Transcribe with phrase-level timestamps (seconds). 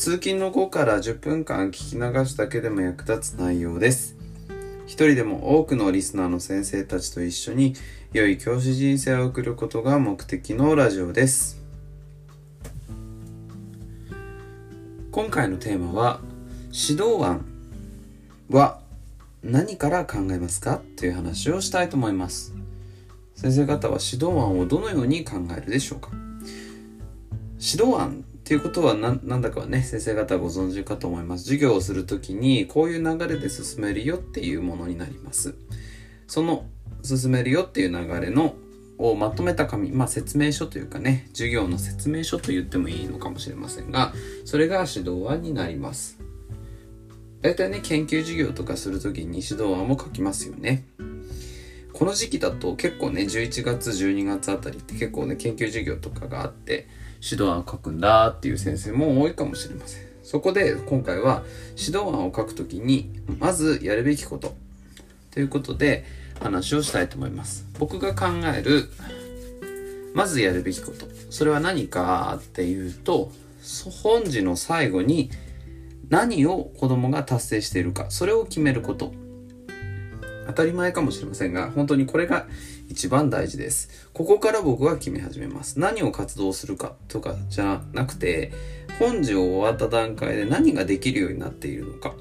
[0.00, 4.16] 通勤の後から10分間聞き流すだけでも役立つ内容です。
[4.86, 7.74] 一人でも多くのリスナーの先生たちと一緒に
[8.14, 11.62] 良い教師人生を送ることが目的のラジオです。
[15.12, 16.20] 今回のテーマは
[16.68, 17.44] 指導案
[18.48, 18.80] は
[19.42, 20.80] 何から考えますか？
[20.96, 22.54] という話をしたいと思います。
[23.34, 26.08] 先生方は指導案をどのように考えるでしょうか？
[27.60, 31.44] 指導案っていうことはなんだかね、先生方ご存知かと思います。
[31.44, 35.54] 授業をするときにこういう流れで進めるよっていうものになります。
[36.26, 36.66] その
[37.04, 38.56] 進めるよっていう流れの
[38.98, 44.12] をまとめた紙、まあ説明書というかね、授業の説明書と言ってもいいのかもしれませんが、
[44.44, 46.18] それが指導案になります。
[47.42, 50.88] 大体ね、研究授業とかするときに指導案を書きますよね。
[51.92, 56.88] この時期だと結構ね、11月、12月あたりって結構ね、研究授業とかがあって、
[57.22, 60.02] 指導案を書くんだっていう先生も多いかもしれません。
[60.22, 61.42] そこで今回は
[61.76, 64.54] 指導案を書くときに、まずやるべきこと
[65.30, 66.04] ということで
[66.40, 67.66] 話をしたいと思います。
[67.78, 68.88] 僕が考える、
[70.14, 71.06] まずやるべきこと。
[71.30, 73.30] それは何かっていうと、
[74.02, 75.30] 本時の最後に
[76.08, 79.12] 何を子供が達成しているか、それを決めること。
[80.46, 82.46] 当たり前かもしれませんが、本当にこれが
[82.90, 84.08] 一番大事です。
[84.12, 85.78] ここから僕は決め始めます。
[85.78, 88.52] 何を活動するかとかじゃなくて、
[88.98, 92.14] 本事を終わった段階で何ができるようになっているのか。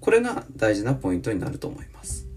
[0.00, 2.28] これが大事なポイントになると思います。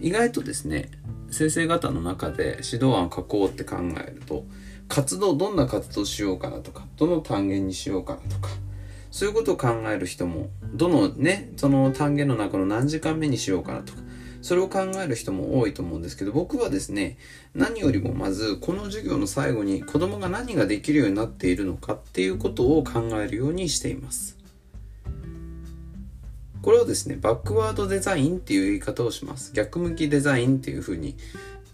[0.00, 0.90] 意外とですね、
[1.30, 4.46] 先生方の中で指導案を書こうって考えると、
[4.88, 8.48] 活動、どんな活動しようかなとか、どの単元にしようかなとか、
[9.10, 14.00] そういうことを考える人も、どのね、その単元の中の何時間目にしようかなとか、
[14.44, 17.16] それを考える人も多いと思うんですけど、僕はですね、
[17.54, 24.36] 何よりもまず、この授業の最後に子供が何ができるようになっているのかっていうことを考えるようにしています。
[26.60, 29.54] これをですね、バックワードデザインっていう言い方をします。
[29.54, 31.16] 逆向きデザインっていうふうに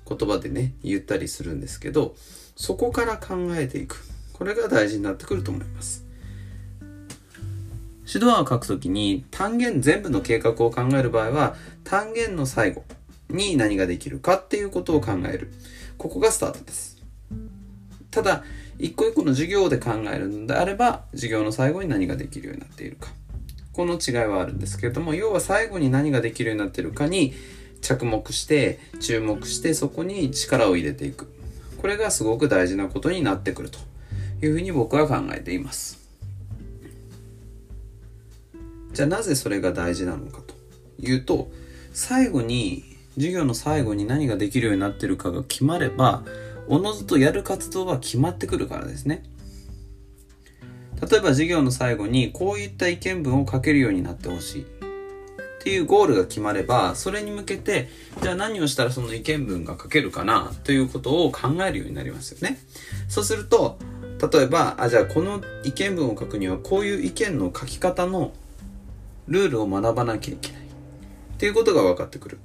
[0.08, 2.14] 言葉でね、言ったりするんですけど、
[2.54, 4.00] そこから考えていく。
[4.32, 6.09] これが大事になってくると思います。
[8.12, 11.54] 指導案を書くときに単元全部の計画を考える場合は
[11.84, 12.84] 単元の最後
[13.28, 15.52] に何ができるかっていうことを考える。
[15.96, 17.00] ここがスタートです。
[18.10, 18.42] ただ、
[18.78, 23.10] 一個一個の授業で考えるのであれば、授業の最後に何ができるようになっているか。
[23.72, 27.32] この違いはあるんですけれども、要は最後に何ができるようになっているかに
[27.80, 31.28] 着目して、注目して、そこに力を入れていく。
[31.78, 33.78] これがすごく大事なことになってくると
[34.42, 35.99] いうふうに僕は考えています。
[38.92, 40.54] じゃあなぜそれが大事なのかと
[40.98, 41.50] いうと
[41.92, 42.84] 最後に
[43.14, 46.22] 授業の最後に何ができるようになってるかが決まれば
[46.68, 49.24] おのずとやる活動は決まってくるからですね。
[51.00, 54.62] 例えば授業の最後にこういった意見文を書けるようになってほしい。
[55.60, 57.88] っていうゴールが決まればそれに向けて
[58.22, 62.58] じゃあ何をしたらその意見文が書けるかなということを考えるようになりますよね。
[63.08, 63.78] そうすると
[64.32, 68.32] 例えばあじゃあこの意見文を書くにはこういう意見の書き方の
[69.30, 70.60] ルールを学ばなきゃいけない。
[70.60, 70.64] っ
[71.38, 72.38] ていうことが分かってくる。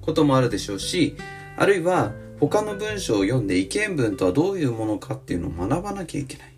[0.00, 1.14] こともあるでしょうし
[1.56, 6.48] あるいは他の文章を読んで意見文とはどういうものかっていうのを学ばなきゃいけない。
[6.48, 6.52] っ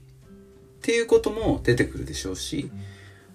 [0.80, 2.70] ていうことも出てくるでしょうし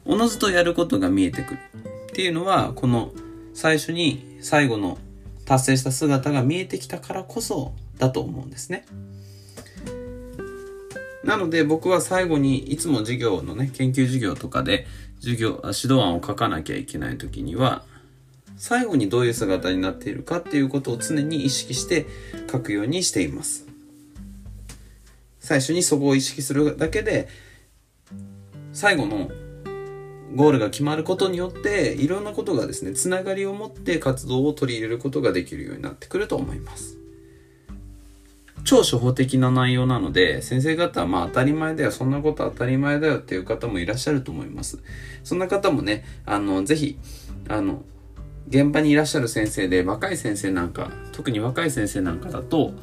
[0.04, 1.60] おのずとやることが見えてくる。
[2.04, 3.12] っていうのはこの
[3.54, 4.98] 最初に最後の
[5.46, 8.86] 達成した姿が見えてきたからこそだと思うんですね。
[11.28, 14.88] なので僕は最後にいつも授業のね、研究授業とかで
[15.20, 17.84] 授業、指導案を書かなきゃいけない時には、
[18.56, 22.06] 最後にどういう姿になっているかっていうことを常に意識して
[22.50, 23.68] 書くようにしています。
[25.42, 27.28] 最初にそこを意識するだけで、
[28.72, 29.30] 最後の
[30.34, 36.98] ゴールが決まることによって、いろんなことがですね、つながりを持って活動を取り入れることができるようになってくると思います。
[38.68, 44.80] 超初歩的な内容なので、先生方はまあ当たり前だよ、そんなこと当たり前だよっていう方もいらっしゃると思います。
[45.24, 47.00] そんな方もね、あの、ぜひ、
[47.48, 47.86] あの、
[48.50, 52.74] 現場にいらっしゃる先生で、若い先生なんか、特に若い先生なんかだと、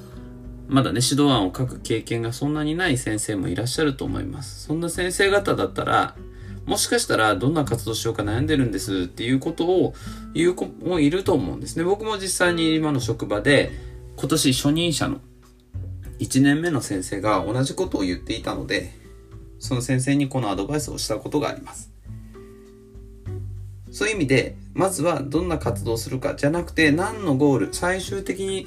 [0.69, 4.65] まだね、指導案を書く経験がそんなにない先生もいらっしゃると思います。
[4.65, 6.17] そんな先生方だったら、
[6.65, 9.93] もしかしたらどんな活動しようか悩んでるんですっていうことを
[10.33, 11.85] 言う子もいると思うんですね。
[11.85, 13.71] 僕も実際に今の職場で
[14.17, 15.21] 今年初任者の
[16.19, 18.93] 1年目の先生が同じことを言っていたので、
[19.59, 21.91] その先生にこのアドバイスをしたことがあります。
[23.91, 28.67] そういう意味で、まずはどんな活動をするかじゃなくて何のゴール、最終的に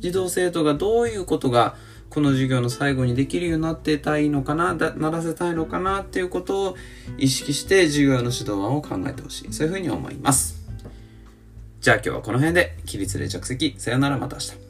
[0.00, 1.76] 児童生徒がどういうことが
[2.08, 6.76] この授業の最後にできるようになってたいのかな、ならせたいのかなっていうことを
[7.18, 9.52] 意識して授業の指導案を考えてほしい。
[9.52, 10.66] そういうふうに思います。
[11.80, 13.74] じゃあ今日はこの辺で起立で着席。
[13.78, 14.65] さよならまた明日。